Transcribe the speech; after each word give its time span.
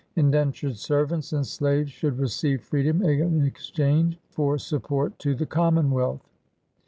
Indentiured 0.15 0.77
servants 0.77 1.31
and 1.31 1.45
slaves 1.45 1.91
should 1.91 2.17
receive 2.17 2.63
freedom 2.63 3.03
in 3.03 3.45
exchange 3.45 4.17
for 4.31 4.57
support 4.57 5.19
to 5.19 5.35
the 5.35 5.45
Common 5.45 5.91
wealth. 5.91 6.27